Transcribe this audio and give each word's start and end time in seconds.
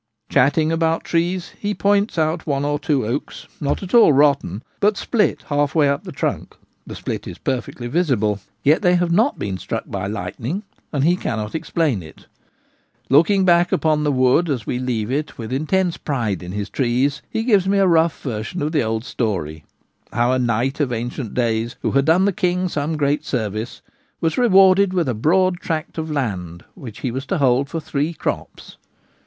Chatting 0.29 0.71
about 0.71 1.03
trees, 1.03 1.51
he 1.59 1.75
points 1.75 2.17
out 2.17 2.47
one 2.47 2.65
or 2.65 2.79
two 2.79 3.05
oaks, 3.05 3.47
not 3.59 3.83
at 3.83 3.93
all 3.93 4.11
rotten, 4.11 4.63
but 4.79 4.97
split 4.97 5.43
half 5.43 5.75
way 5.75 5.87
up 5.87 6.05
the 6.05 6.11
trunk— 6.11 6.55
the 6.87 6.95
split 6.95 7.27
is 7.27 7.37
perfectly 7.37 7.85
visible— 7.85 8.39
yet 8.63 8.81
they 8.81 8.95
have 8.95 9.11
not 9.11 9.37
been 9.37 9.59
struck 9.59 9.83
by 9.85 10.07
lightning; 10.07 10.63
and 10.91 11.03
he 11.03 11.15
cannot 11.15 11.53
explain 11.53 12.01
it 12.01 12.25
Looking 13.11 13.45
back 13.45 13.71
upon 13.71 14.03
the 14.03 14.11
wood 14.11 14.49
as 14.49 14.65
we 14.65 14.79
leave 14.79 15.11
it 15.11 15.37
with 15.37 15.53
intense 15.53 15.97
pride 15.97 16.41
in 16.41 16.51
his 16.51 16.71
trees, 16.71 17.21
he 17.29 17.43
gives 17.43 17.67
me 17.67 17.77
a 17.77 17.85
rough 17.85 18.19
version 18.23 18.63
of 18.63 18.71
the 18.71 18.81
old 18.81 19.05
story: 19.05 19.65
how 20.11 20.31
a 20.31 20.39
knight 20.39 20.79
of 20.79 20.91
ancient 20.91 21.35
days, 21.35 21.75
who 21.83 21.91
had 21.91 22.05
done 22.05 22.25
the 22.25 22.33
king 22.33 22.67
some 22.67 22.97
great 22.97 23.23
service, 23.23 23.83
was 24.19 24.35
rewarded 24.35 24.93
with 24.95 25.07
a 25.07 25.13
broad 25.13 25.57
tract 25.59 25.99
of 25.99 26.09
land 26.09 26.65
which 26.73 27.01
he 27.01 27.11
was 27.11 27.27
to 27.27 27.37
hold 27.37 27.69
for 27.69 27.79
three 27.79 28.13
crops. 28.13 28.77